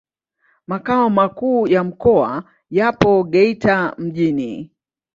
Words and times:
Makao 0.67 1.09
makuu 1.09 1.67
ya 1.67 1.83
mkoa 1.83 2.43
yapo 2.69 3.23
Geita 3.23 3.95
mjini. 3.97 4.71